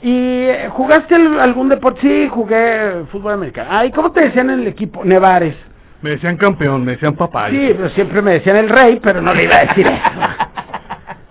[0.08, 2.02] ¿Y jugaste al- algún deporte?
[2.02, 3.70] Sí, jugué fútbol americano.
[3.72, 5.04] Ah, ¿y cómo te decían en el equipo?
[5.04, 5.56] Nevares.
[6.02, 7.50] Me decían campeón, me decían papá.
[7.50, 10.20] Sí, pero siempre me decían el rey, pero no le iba a decir eso.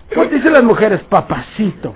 [0.13, 0.99] ¿Cómo te dicen las mujeres?
[1.09, 1.95] Papacito.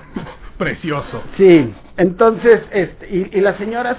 [0.58, 1.24] Precioso.
[1.36, 3.98] Sí, entonces, este, y, y las señoras,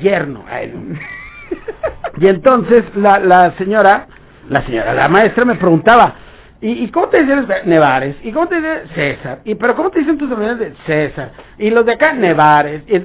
[0.00, 0.44] yerno.
[0.50, 0.98] Ay, no.
[2.20, 4.06] Y entonces la, la señora,
[4.48, 6.14] la señora, la maestra me preguntaba,
[6.60, 8.16] ¿y, y cómo te dicen Nevares?
[8.22, 9.40] ¿Y cómo te dicen César?
[9.44, 11.32] ¿Y pero cómo te dicen tus amigos de César?
[11.58, 12.82] Y los de acá, Nevares.
[12.88, 13.02] Y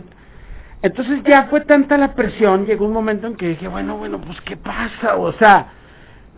[0.82, 4.40] entonces ya fue tanta la presión, llegó un momento en que dije, bueno, bueno, pues
[4.42, 5.16] ¿qué pasa?
[5.16, 5.68] O sea,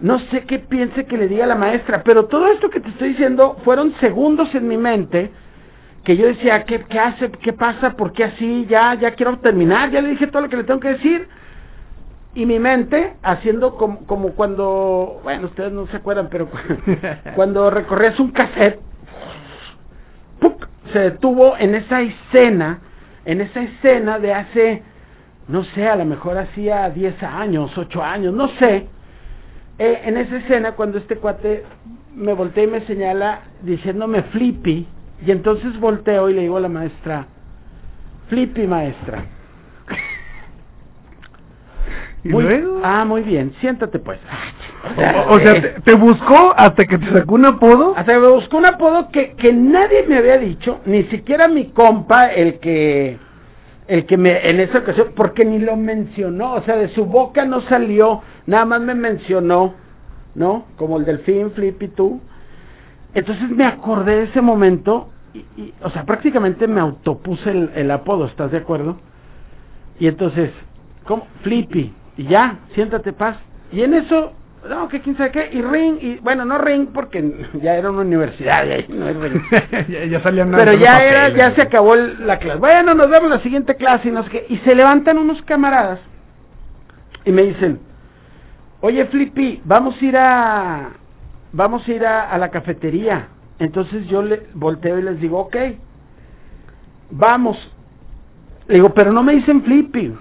[0.02, 3.10] no sé qué piense que le diga la maestra, pero todo esto que te estoy
[3.10, 5.32] diciendo fueron segundos en mi mente
[6.04, 7.32] que yo decía, ¿qué, qué hace?
[7.32, 7.98] ¿Qué pasa?
[7.98, 8.68] ¿Por qué así?
[8.70, 11.28] Ya, ya quiero terminar, ya le dije todo lo que le tengo que decir.
[12.36, 16.58] Y mi mente, haciendo como, como cuando, bueno, ustedes no se acuerdan, pero cu-
[17.36, 18.80] cuando recorrías un cassette,
[20.42, 20.68] ¡puc!
[20.92, 22.80] se detuvo en esa escena,
[23.26, 24.84] en esa escena de hace,
[25.48, 28.88] no sé, a lo mejor hacía 10 años, 8 años, no sé,
[29.80, 31.64] eh, en esa escena cuando este cuate
[32.16, 34.88] me voltea y me señala diciéndome flippy,
[35.26, 37.28] y entonces volteo y le digo a la maestra,
[38.28, 39.24] flippy maestra.
[42.26, 42.82] ¿Y Muy- luego?
[42.84, 44.20] Ah, muy bien, siéntate pues.
[45.30, 47.94] O, o sea, te, te buscó hasta que te sacó un apodo.
[47.96, 51.68] Hasta que me buscó un apodo que, que nadie me había dicho, ni siquiera mi
[51.70, 53.20] compa, el que,
[53.88, 57.46] el que me, en esa ocasión, porque ni lo mencionó, o sea, de su boca
[57.46, 59.76] no salió, nada más me mencionó,
[60.34, 60.66] ¿no?
[60.78, 62.22] Como el delfín, Flippy, tú.
[63.14, 67.92] Entonces me acordé de ese momento y, y, o sea, prácticamente me autopuse el, el
[67.92, 68.98] apodo, ¿estás de acuerdo?
[70.00, 70.50] Y entonces,
[71.06, 71.28] ¿cómo?
[71.44, 71.94] Flippy.
[72.18, 73.38] Y ya, siéntate, paz.
[73.72, 74.34] Y en eso,
[74.70, 78.02] no, que quién sabe qué, y ring, y bueno, no ring porque ya era una
[78.02, 79.42] universidad, y ahí no es ring.
[79.90, 82.60] ya, ya salían Pero ya era, ya se acabó el- la clase.
[82.60, 84.46] Bueno, nos vemos la siguiente clase y no sé qué.
[84.50, 86.00] Y se levantan unos camaradas
[87.26, 87.80] y me dicen,
[88.82, 90.90] oye Flippy, vamos a ir a,
[91.52, 93.28] vamos a ir a, a la cafetería.
[93.60, 95.56] Entonces yo le volteo y les digo, ok,
[97.12, 97.58] vamos.
[98.68, 100.14] Le digo, pero no me dicen Flippy.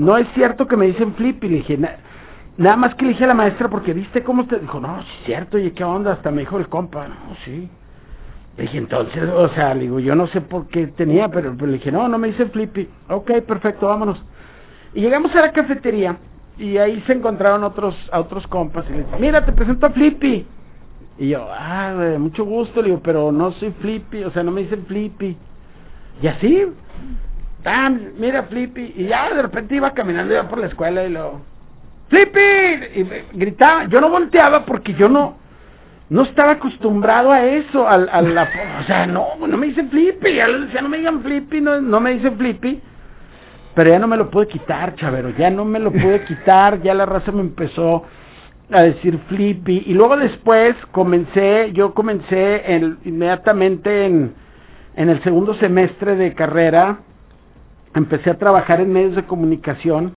[0.00, 1.48] No es cierto que me dicen Flippy.
[1.48, 1.96] Le dije, "Na-
[2.56, 5.08] nada más que le dije a la maestra porque viste cómo te dijo, no, sí
[5.20, 7.68] es cierto, oye, qué onda, hasta me dijo el compa, no, sí.
[8.56, 11.66] Le dije, entonces, o sea, le digo, yo no sé por qué tenía, pero, pero
[11.66, 12.88] le dije, no, no me dice Flippy.
[13.10, 14.22] Ok, perfecto, vámonos.
[14.94, 16.16] Y llegamos a la cafetería
[16.58, 19.90] y ahí se encontraron otros a otros compas y le dije, mira, te presento a
[19.90, 20.46] Flippy.
[21.18, 24.62] Y yo, ah, mucho gusto, le digo, pero no soy Flippy, o sea, no me
[24.62, 25.36] dicen Flippy.
[26.22, 26.66] Y así,
[27.62, 31.40] tan, mira Flippy, y ya de repente iba caminando iba por la escuela y lo,
[32.08, 32.40] Flippy,
[33.00, 35.38] y gritaba, yo no volteaba porque yo no,
[36.08, 38.48] no estaba acostumbrado a eso, al, a la,
[38.80, 40.48] o sea, no, no me dicen Flippy, ya
[40.82, 42.80] no me digan Flippy, no, no me dicen Flippy,
[43.74, 46.94] pero ya no me lo pude quitar, chavero, ya no me lo pude quitar, ya
[46.94, 48.04] la raza me empezó
[48.72, 54.32] a decir Flippy, y luego después comencé, yo comencé en- inmediatamente en,
[54.96, 56.98] en el segundo semestre de carrera,
[57.94, 60.14] empecé a trabajar en medios de comunicación,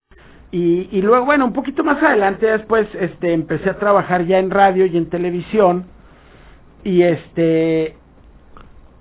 [0.51, 4.51] y, y luego, bueno, un poquito más adelante después, este, empecé a trabajar ya en
[4.51, 5.85] radio y en televisión,
[6.83, 7.95] y este,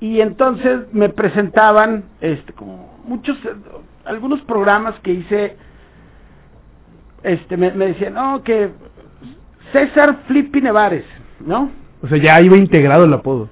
[0.00, 3.54] y entonces me presentaban, este, como muchos, eh,
[4.04, 5.56] algunos programas que hice,
[7.22, 8.70] este, me, me decían, no, que
[9.72, 11.04] César Flippy Nevares,
[11.40, 11.70] ¿no?
[12.02, 13.48] O sea, ya iba integrado el apodo.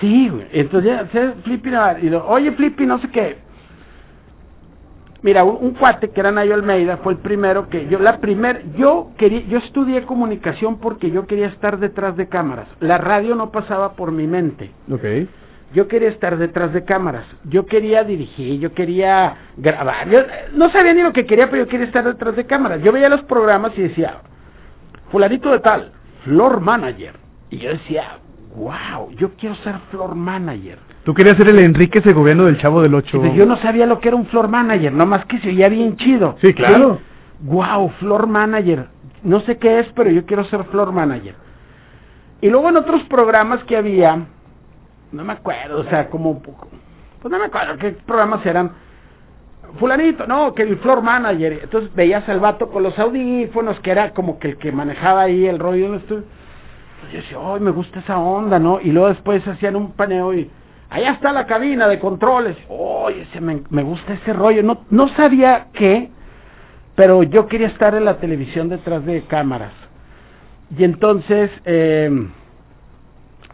[0.00, 0.46] Sí, güey.
[0.52, 3.38] Entonces ya, César Flippy Nevares, y lo, oye Flippy, no sé qué.
[5.22, 8.72] Mira, un, un cuate que era Nayo Almeida fue el primero que yo, la primer,
[8.74, 12.66] yo quería, yo estudié comunicación porque yo quería estar detrás de cámaras.
[12.80, 14.72] La radio no pasaba por mi mente.
[14.90, 15.04] Ok.
[15.74, 17.24] Yo quería estar detrás de cámaras.
[17.44, 20.08] Yo quería dirigir, yo quería grabar.
[20.10, 20.18] Yo
[20.54, 22.82] no sabía ni lo que quería, pero yo quería estar detrás de cámaras.
[22.82, 24.18] Yo veía los programas y decía,
[25.10, 25.92] fulanito de tal,
[26.24, 27.14] floor manager.
[27.48, 28.18] Y yo decía,
[28.56, 30.78] wow, yo quiero ser floor manager.
[31.04, 33.20] Tú querías ser el Enrique Segoviano del Chavo del Ocho.
[33.34, 36.36] Yo no sabía lo que era un floor manager, nomás que se oía bien chido.
[36.40, 37.00] Sí, claro.
[37.40, 38.86] Wow, floor manager.
[39.24, 41.34] No sé qué es, pero yo quiero ser floor manager.
[42.40, 44.16] Y luego en otros programas que había,
[45.10, 48.70] no me acuerdo, o sea, como, pues no me acuerdo qué programas eran.
[49.80, 51.60] Fulanito, no, que el floor manager.
[51.64, 55.46] Entonces veías al vato con los audífonos, que era como que el que manejaba ahí
[55.46, 55.94] el rollo.
[55.94, 56.24] Entonces
[57.12, 58.80] yo decía, ay, me gusta esa onda, ¿no?
[58.80, 60.48] Y luego después hacían un paneo y,
[60.92, 62.56] allá está la cabina de controles.
[62.68, 64.62] Oye, ese me, gusta ese rollo.
[64.90, 66.10] No, sabía qué,
[66.94, 69.72] pero yo quería estar en la televisión detrás de cámaras.
[70.76, 72.10] Y entonces, eh,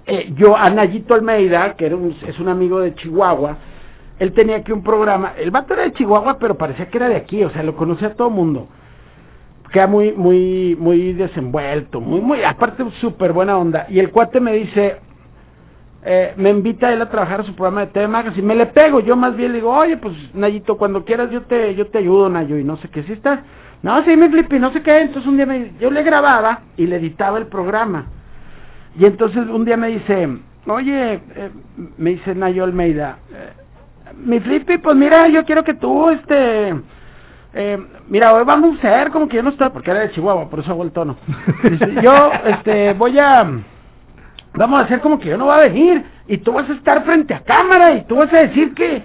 [0.07, 3.57] eh, yo a Nayito Almeida, que era un, es un amigo de Chihuahua,
[4.19, 7.17] él tenía aquí un programa, el vato era de Chihuahua, pero parecía que era de
[7.17, 8.69] aquí, o sea, lo conocía todo el mundo.
[9.73, 13.87] Queda muy, muy, muy desenvuelto, muy, muy, aparte súper buena onda.
[13.89, 14.97] Y el cuate me dice,
[16.05, 19.01] eh, me invita él a trabajar a su programa de TV Magazine, me le pego,
[19.01, 22.29] yo más bien le digo, oye, pues Nayito, cuando quieras yo te, yo te ayudo,
[22.29, 23.41] Nayo, y no sé qué, si estás,
[23.83, 26.87] no, sí, me flippy, no sé qué, entonces un día me, yo le grababa y
[26.87, 28.07] le editaba el programa.
[28.99, 30.29] Y entonces un día me dice,
[30.67, 31.51] oye, eh,
[31.97, 33.53] me dice Nayo Almeida, eh,
[34.17, 36.75] mi flippy, pues mira, yo quiero que tú, este,
[37.55, 37.79] eh,
[38.09, 40.61] mira, hoy vamos a hacer como que yo no estoy, porque era de Chihuahua, por
[40.61, 41.17] eso hago el tono.
[41.63, 43.49] Dice, yo, este, voy a,
[44.59, 47.05] vamos a hacer como que yo no va a venir, y tú vas a estar
[47.05, 49.03] frente a cámara, y tú vas a decir que,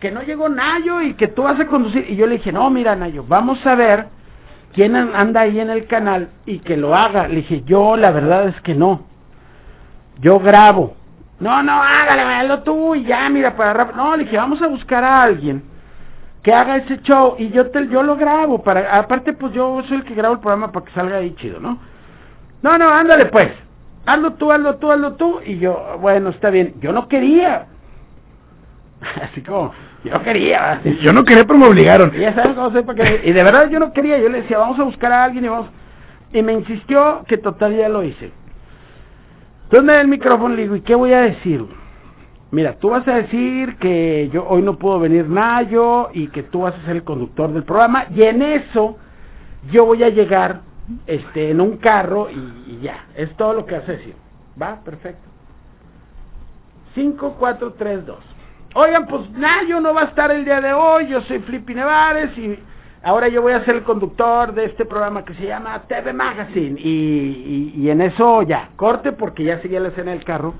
[0.00, 2.06] que no llegó Nayo, y que tú vas a conducir.
[2.08, 4.06] Y yo le dije, no, mira, Nayo, vamos a ver
[4.74, 7.28] quién an- anda ahí en el canal, y que lo haga.
[7.28, 9.06] Le dije, yo la verdad es que no.
[10.20, 10.96] Yo grabo.
[11.40, 14.68] No, no, hágale, hazlo tú y ya, mira, para rap- No, le dije, vamos a
[14.68, 15.64] buscar a alguien
[16.42, 18.62] que haga ese show y yo te, yo lo grabo.
[18.62, 21.58] para Aparte, pues yo soy el que grabo el programa para que salga ahí chido,
[21.60, 21.78] ¿no?
[22.62, 23.46] No, no, ándale pues.
[24.06, 25.40] Hazlo tú, hazlo tú, hazlo tú.
[25.44, 26.74] Y yo, bueno, está bien.
[26.80, 27.66] Yo no quería.
[29.22, 29.72] Así como,
[30.04, 30.80] yo no quería.
[31.02, 32.12] Yo no quería, pero me obligaron.
[32.14, 34.18] Y ya saben cómo soy para que- Y de verdad yo no quería.
[34.18, 35.68] Yo le decía, vamos a buscar a alguien y vamos.
[36.32, 38.32] Y me insistió que total ya lo hice.
[39.64, 41.64] Entonces me da el micrófono y le digo, ¿y qué voy a decir?
[42.50, 46.60] Mira, tú vas a decir que yo hoy no puedo venir Nayo y que tú
[46.62, 48.98] vas a ser el conductor del programa y en eso
[49.70, 50.60] yo voy a llegar
[51.06, 54.14] este en un carro y, y ya, es todo lo que vas a decir.
[54.60, 55.28] Va, perfecto.
[56.94, 58.18] 5432.
[58.74, 62.36] Oigan, pues Nayo no va a estar el día de hoy, yo soy Flippy Nevares
[62.38, 62.58] y
[63.02, 66.80] ahora yo voy a ser el conductor de este programa que se llama TV Magazine
[66.80, 70.54] y, y, y en eso ya, corte porque ya seguía la escena del carro.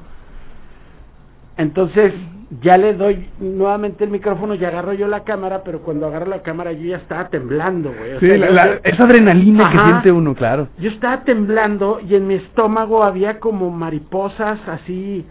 [1.56, 2.12] Entonces
[2.60, 6.42] ya le doy nuevamente el micrófono y agarro yo la cámara, pero cuando agarro la
[6.42, 8.12] cámara yo ya estaba temblando, güey.
[8.14, 10.68] O Sí, sea, la- yo- la- esa adrenalina que siente uno, claro.
[10.78, 15.26] yo estaba temblando y en mi estómago había como mariposas así.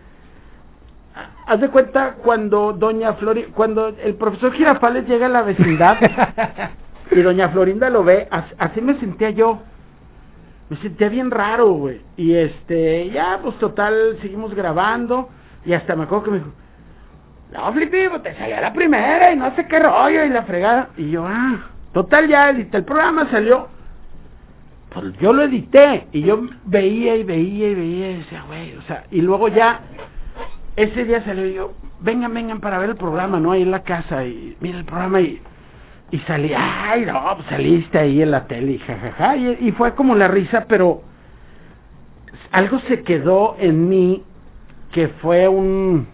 [1.46, 5.98] Haz de cuenta cuando doña Flori, cuando el profesor Girafales llega a la vecindad
[7.12, 9.60] y doña Florinda lo ve, as- así me sentía yo.
[10.70, 12.00] Me sentía bien raro, güey.
[12.16, 15.28] Y este, ya, pues total, seguimos grabando
[15.66, 16.52] y hasta me acuerdo que me dijo,
[17.52, 20.90] no, Flippy, pues, te salió la primera y no sé qué rollo y la fregada.
[20.98, 21.60] Y yo, ah,
[21.94, 23.68] total, ya edité el programa, salió.
[24.94, 28.82] Pues yo lo edité y yo veía y veía y veía y decía, güey, o
[28.84, 29.82] sea, y luego ya,
[30.76, 33.54] ese día salió y yo, vengan, vengan para ver el programa, ¿no?
[33.54, 35.42] Ahí en la casa y mira el programa y,
[36.12, 40.14] y salí, ay, no, pues saliste ahí en la tele jajaja, y, y fue como
[40.14, 41.04] la risa, pero
[42.52, 44.24] algo se quedó en mí
[44.92, 46.06] que fue un,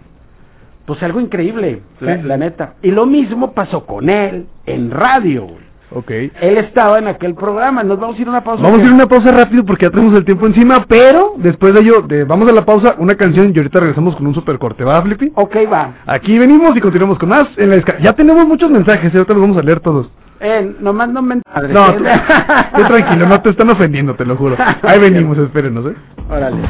[0.88, 2.27] pues algo increíble, la, Sí, sí.
[2.27, 2.73] la neta.
[2.81, 5.67] Y lo mismo pasó con él en radio, güey.
[5.89, 6.11] Ok.
[6.11, 7.81] Él estaba en aquel programa.
[7.83, 8.61] Nos vamos a ir a una pausa.
[8.63, 11.73] Vamos a ir a una pausa rápido porque ya tenemos el tiempo encima, pero después
[11.73, 14.57] de ello, de- vamos a la pausa, una canción y ahorita regresamos con un super
[14.59, 14.83] corte.
[14.83, 15.31] ¿Va, Flippy?
[15.35, 15.93] Ok, va.
[16.07, 17.45] Aquí venimos y continuamos con más.
[17.57, 19.17] En la ya tenemos muchos mensajes, ¿eh?
[19.17, 20.09] ahorita los vamos a leer todos.
[20.39, 21.35] Eh, nomás no me...
[21.35, 22.03] No, tú,
[22.75, 24.55] tú tranquilo, no te están ofendiendo, te lo juro.
[24.83, 25.95] Ahí venimos, espérenos, ¿eh?
[26.29, 26.61] Órale.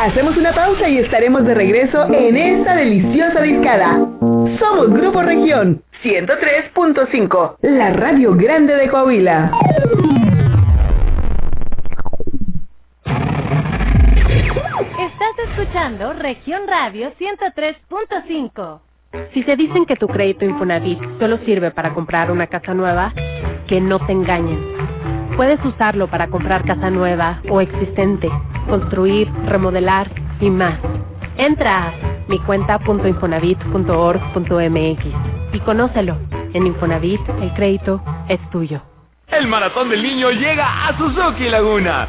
[0.00, 3.98] Hacemos una pausa y estaremos de regreso en esta deliciosa discada.
[4.60, 9.50] Somos Grupo Región 103.5, la radio grande de Coahuila.
[15.00, 18.80] Estás escuchando Región Radio 103.5.
[19.34, 23.12] Si te dicen que tu crédito Infonavit solo sirve para comprar una casa nueva,
[23.66, 24.60] que no te engañen.
[25.36, 28.28] Puedes usarlo para comprar casa nueva o existente,
[28.68, 30.08] construir, remodelar
[30.40, 30.78] y más.
[31.36, 31.92] Entra a
[32.28, 35.04] micuenta.infonavit.org.mx
[35.52, 36.16] y conócelo.
[36.52, 38.82] En Infonavit el crédito es tuyo.
[39.28, 42.08] El maratón del niño llega a Suzuki Laguna.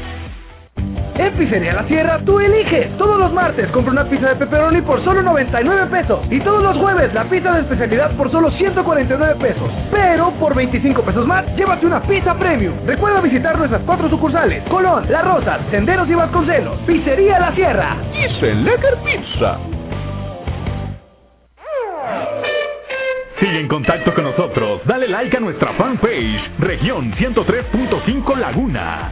[1.15, 2.97] En Pizzería La Sierra tú eliges.
[2.97, 6.19] Todos los martes compra una pizza de pepperoni por solo 99 pesos.
[6.29, 9.71] Y todos los jueves la pizza de especialidad por solo 149 pesos.
[9.91, 12.73] Pero por 25 pesos más, llévate una pizza premium.
[12.85, 14.63] Recuerda visitar nuestras cuatro sucursales.
[14.69, 16.79] Colón, La Rosas, Senderos y Vasconcelos.
[16.87, 17.97] Pizzería La Sierra.
[18.41, 19.57] Lecker Pizza.
[23.39, 24.81] Sigue en contacto con nosotros.
[24.85, 29.11] Dale like a nuestra fanpage, región 103.5 Laguna.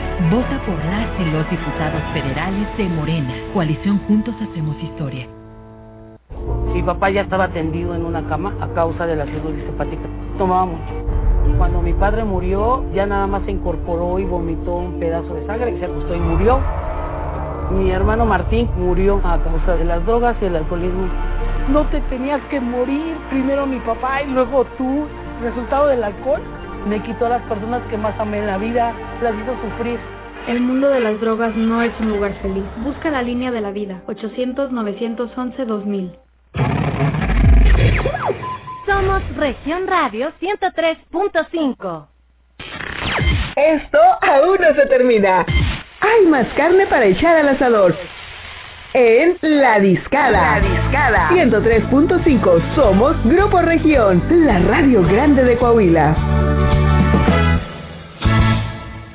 [0.19, 3.33] Vota por las y los diputados federales de Morena.
[3.53, 5.27] Coalición Juntos Hacemos Historia.
[6.73, 10.03] Mi papá ya estaba tendido en una cama a causa de la cirrosis hepática.
[10.37, 10.71] Tomaba.
[11.57, 15.71] Cuando mi padre murió, ya nada más se incorporó y vomitó un pedazo de sangre
[15.71, 16.59] y se acostó y murió.
[17.71, 21.07] Mi hermano Martín murió a causa de las drogas y el alcoholismo.
[21.69, 25.07] No te tenías que morir, primero mi papá y luego tú.
[25.41, 26.41] Resultado del alcohol
[26.87, 29.99] me quitó a las personas que más amé en la vida, las hizo sufrir.
[30.47, 32.63] El mundo de las drogas no es un lugar feliz.
[32.77, 34.01] Busca la línea de la vida.
[34.07, 36.11] 800-911-2000.
[38.85, 42.07] Somos Región Radio 103.5.
[43.55, 45.45] Esto aún no se termina.
[45.99, 47.95] Hay más carne para echar al asador.
[48.93, 50.59] En La Discada.
[50.59, 51.29] La Discada.
[51.29, 52.75] 103.5.
[52.75, 56.13] Somos Grupo Región, la radio grande de Coahuila.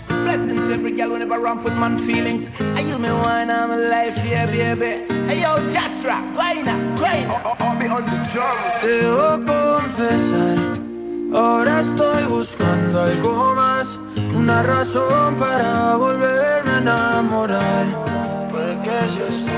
[0.09, 2.49] Blessings every gal whenever I'm want put man feelings.
[2.59, 5.05] I use me wine, I'm alive, yeah, baby.
[5.29, 7.37] Hey, yo, Jatra, vaina, vaina.
[7.61, 8.57] I'll be on the drum.
[8.81, 10.57] Debo confesar,
[11.37, 13.87] ahora estoy buscando algo más,
[14.35, 17.87] una razón para volverme a enamorar.
[18.51, 19.56] Puede que yo estoy.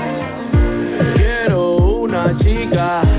[2.19, 3.18] Una chica,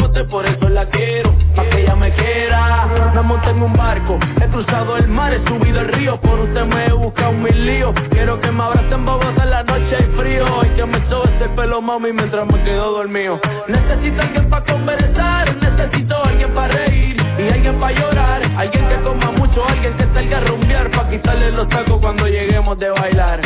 [0.25, 2.87] por eso la quiero, pa' que ella me quiera.
[3.13, 6.65] Me monté en un barco, he cruzado el mar, he subido el río, por usted
[6.65, 7.93] me he buscado mil líos.
[8.11, 11.49] Quiero que me abracen bobos en la noche y frío, y que me sobe ese
[11.49, 13.39] pelo, mami, mientras me quedo dormido.
[13.67, 19.31] Necesito alguien pa' conversar, necesito alguien pa' reír, y alguien pa' llorar, alguien que coma
[19.31, 23.41] mucho, alguien que salga a rumbear, pa' quitarle los tacos cuando lleguemos de bailar.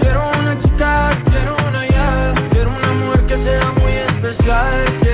[0.00, 5.05] Quiero una chica, quiero una ya, quiero una mujer que sea muy especial.